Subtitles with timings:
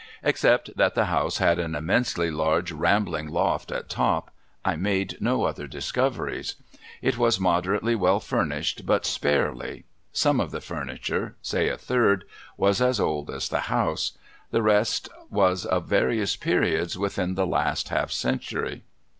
[0.23, 4.33] Except that the house had an immensely large rambling loft at top,
[4.65, 6.55] I made no other discoveries.
[7.03, 9.83] It was moderately well furnished, but sparely.
[10.11, 12.23] Some of the furniture— say, a third—
[12.67, 14.13] was as old as the house;
[14.49, 18.81] the rest was of various periods within the last half century.